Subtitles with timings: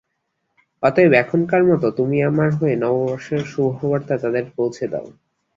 [0.83, 5.07] অতএব এখনকার মত তুমি আমার হয়ে নববর্ষের শুভবার্তা তাদের পৌঁছে দাও।